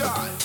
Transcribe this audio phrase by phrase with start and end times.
[0.00, 0.39] shot.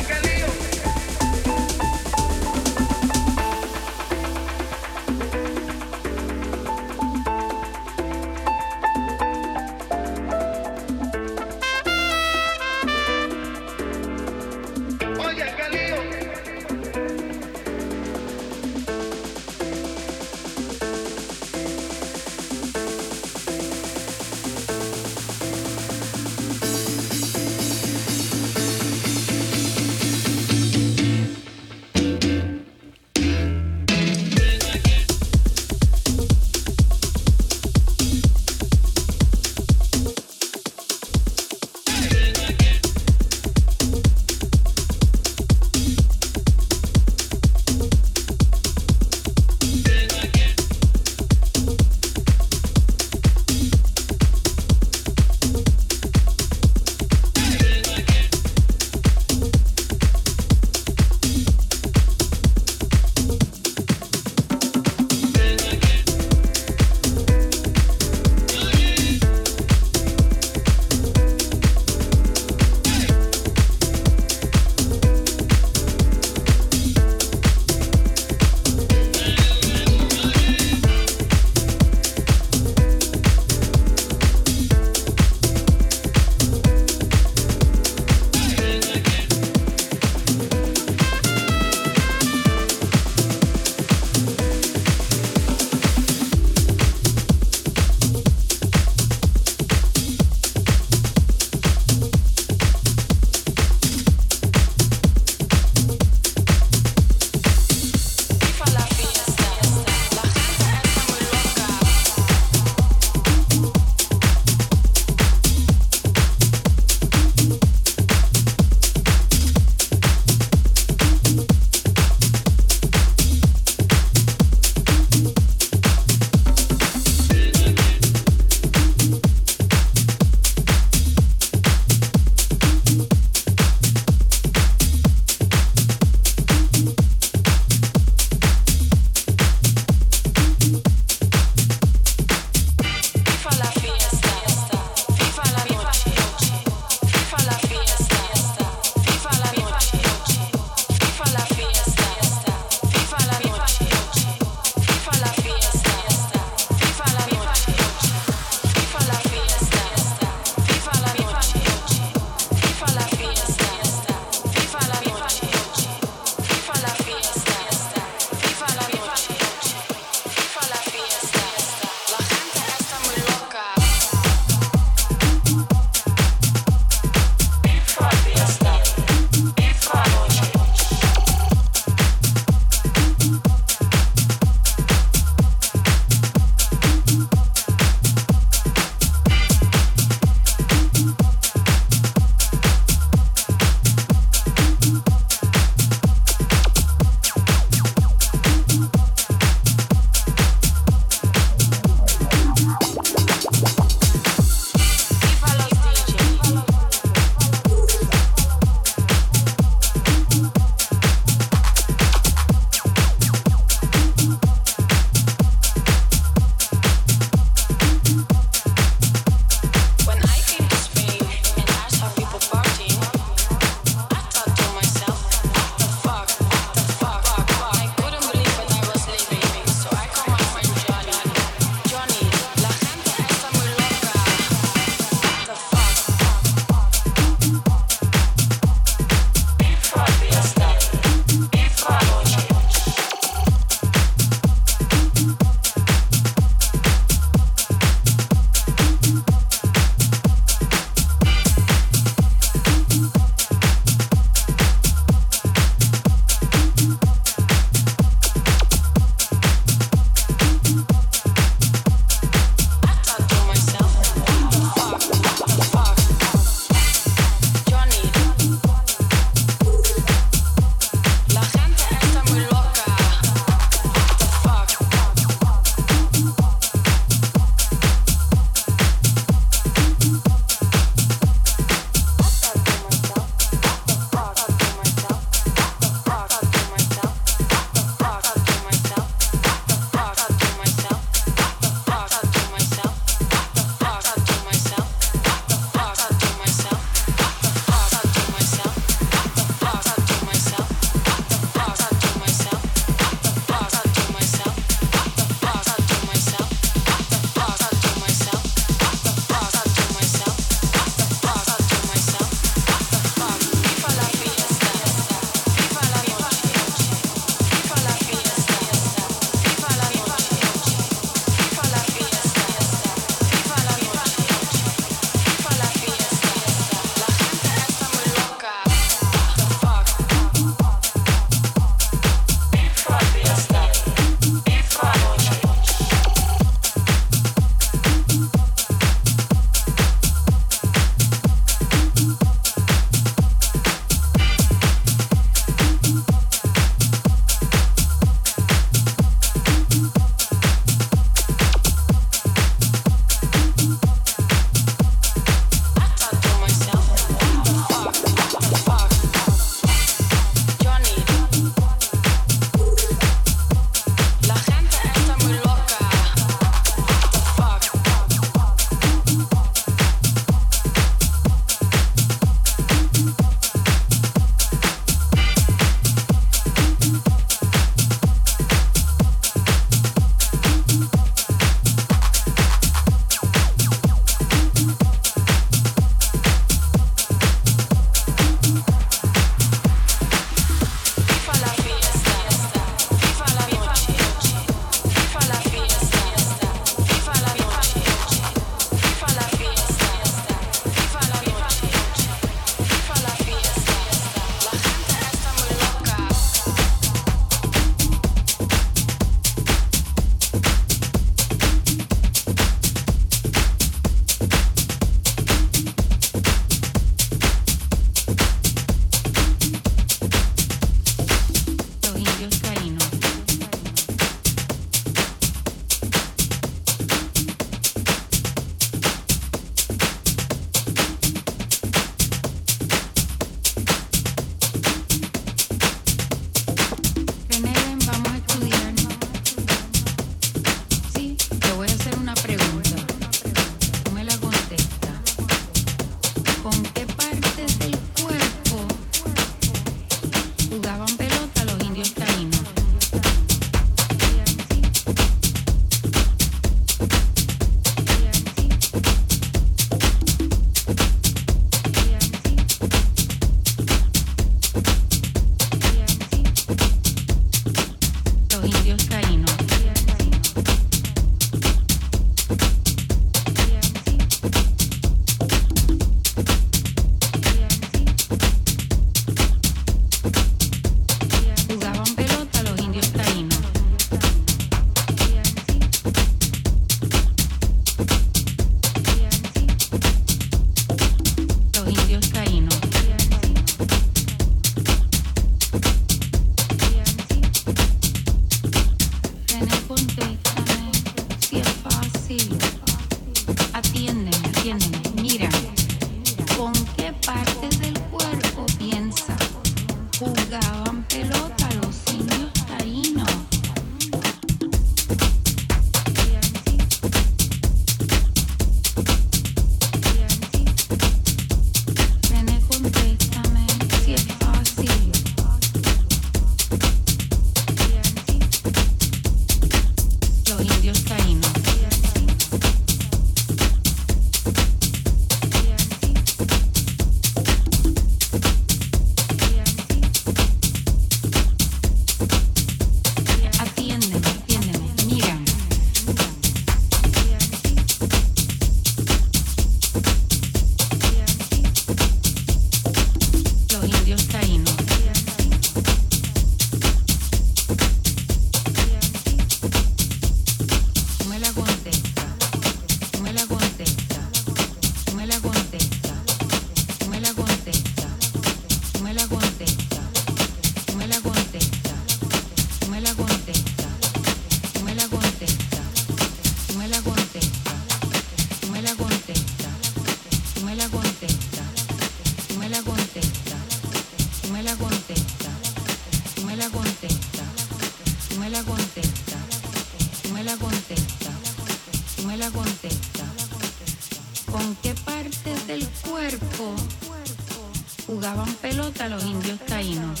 [597.86, 600.00] Jugaban pelota los indios taínos?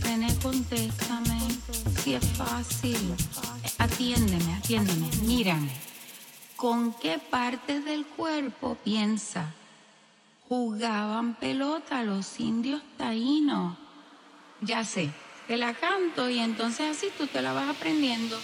[0.00, 1.40] René, contéstame.
[2.02, 3.14] Si es fácil.
[3.78, 5.08] Atiéndeme, atiéndeme.
[5.24, 5.70] Mírame.
[6.56, 9.52] ¿Con qué partes del cuerpo piensa?
[10.48, 13.76] Jugaban pelota los indios taínos.
[14.60, 15.10] Ya sé,
[15.48, 18.38] te la canto y entonces así tú te la vas aprendiendo.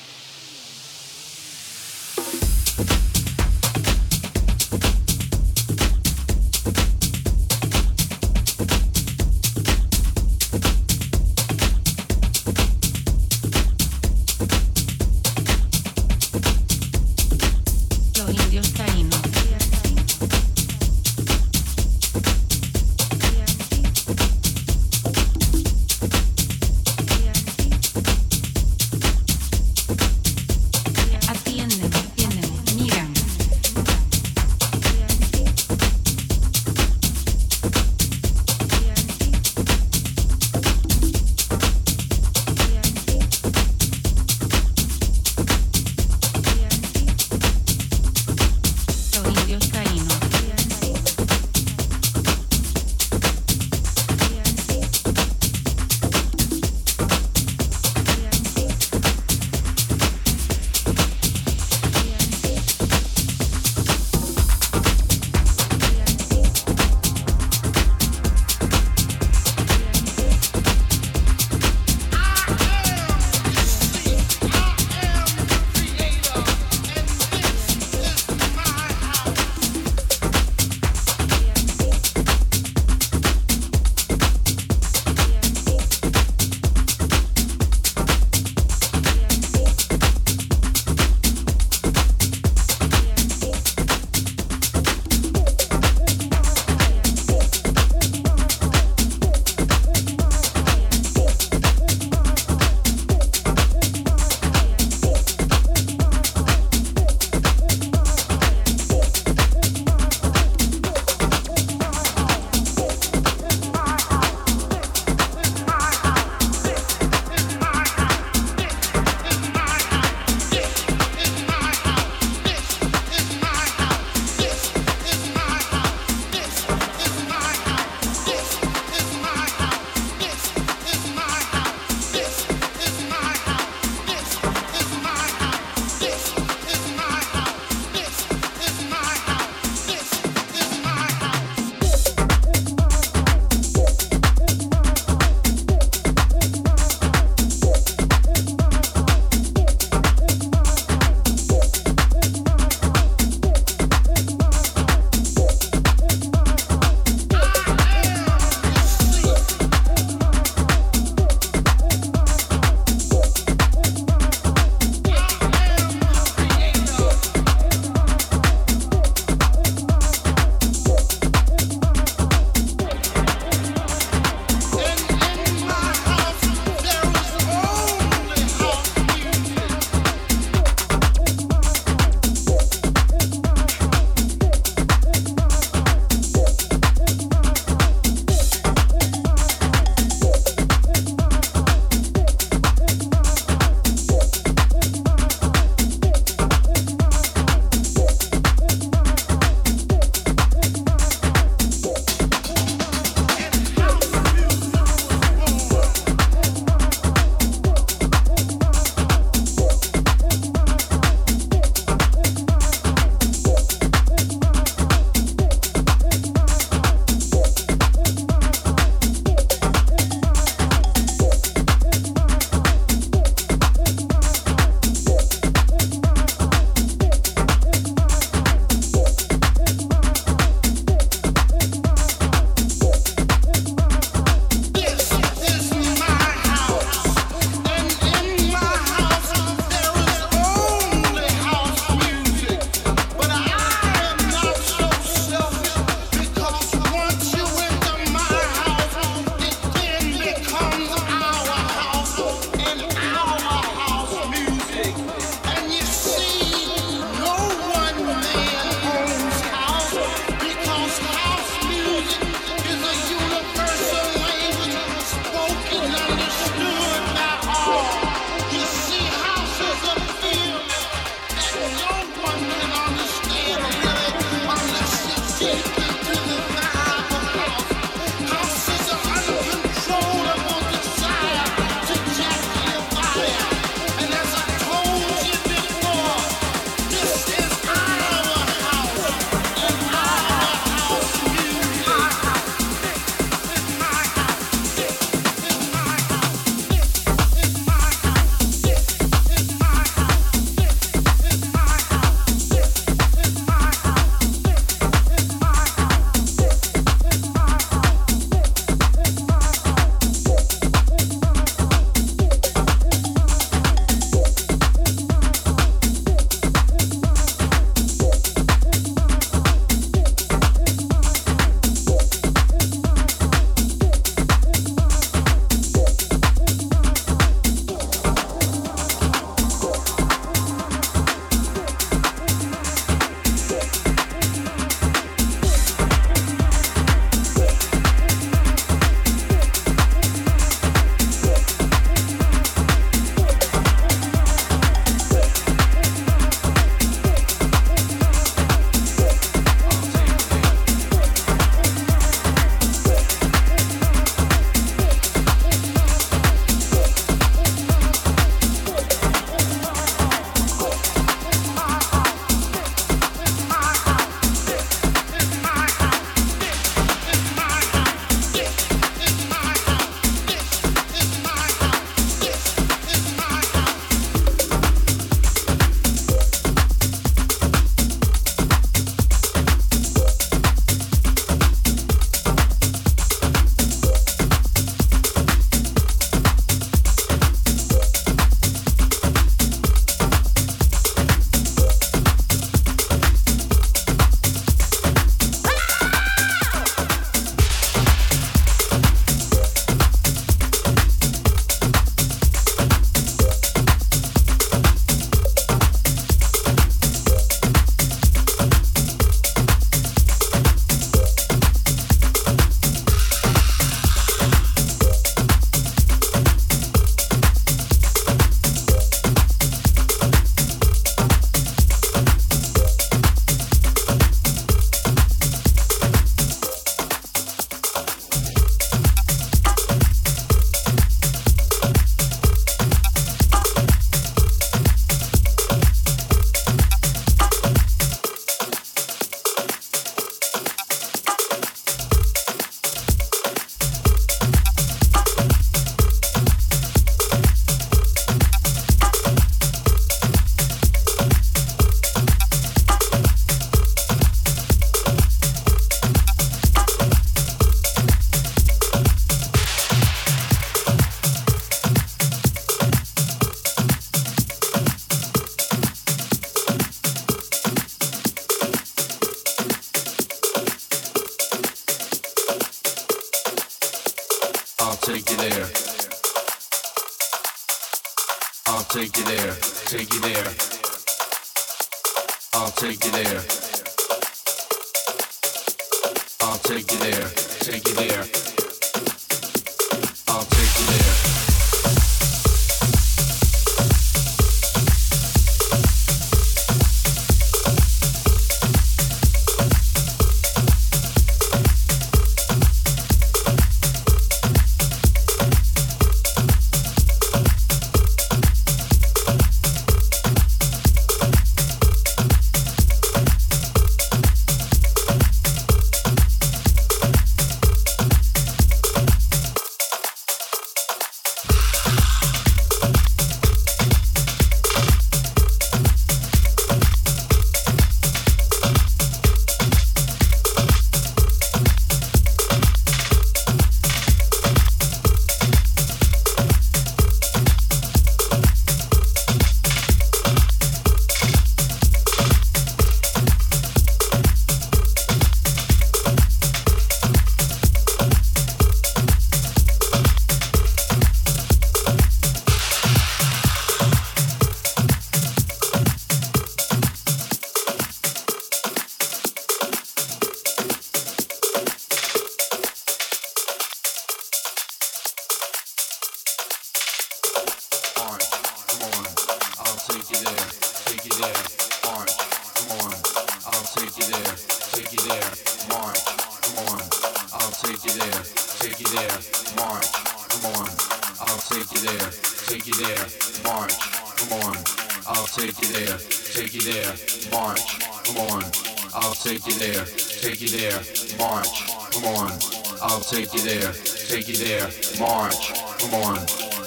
[593.09, 595.98] take you there, take you there, march, come on.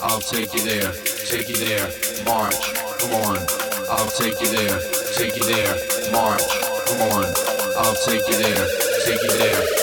[0.03, 0.91] I'll take you there,
[1.26, 1.88] take you there,
[2.24, 3.38] march, come on.
[3.89, 4.80] I'll take you there,
[5.16, 6.41] take you there, march,
[6.86, 7.26] come on.
[7.78, 8.68] I'll take you there,
[9.05, 9.80] take you there.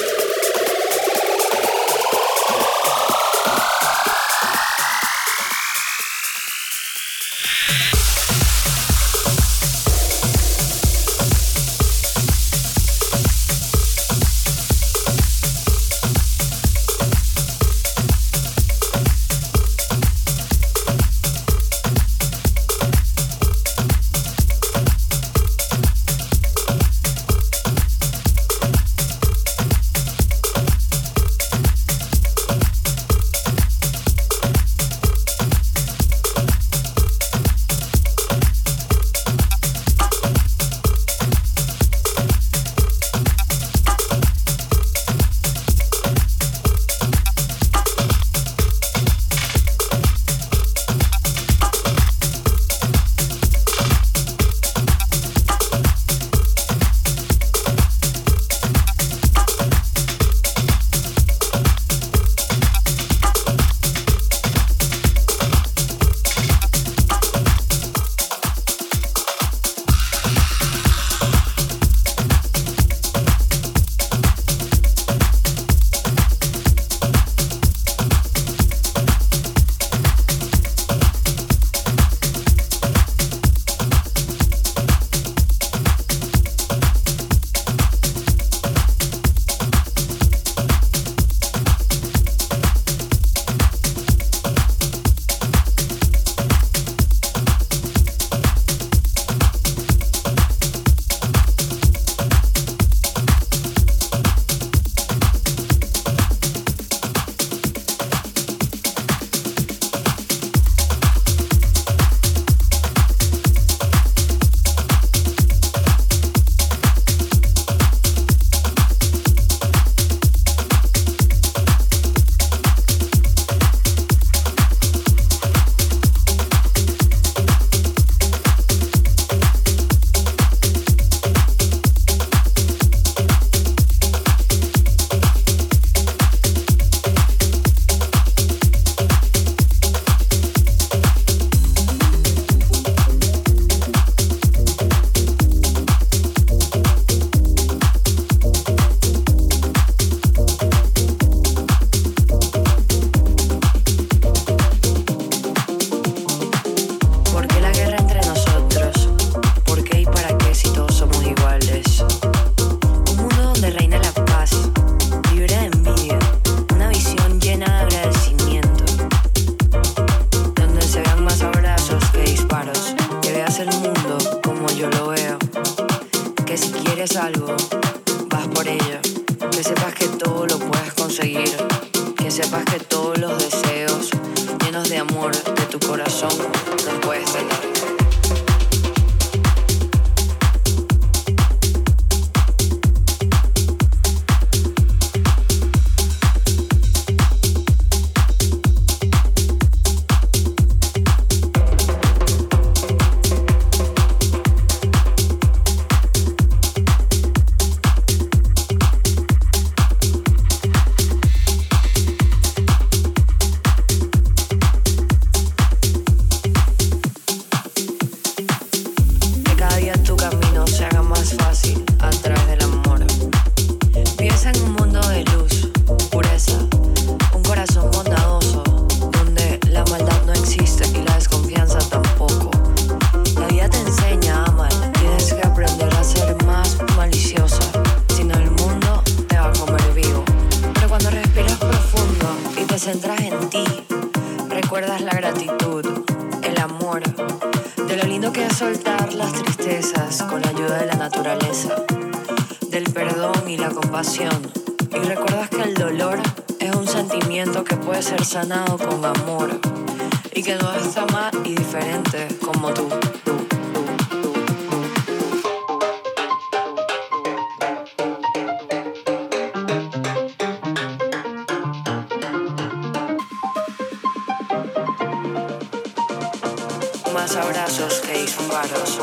[277.29, 278.99] Más abrazos que disparos.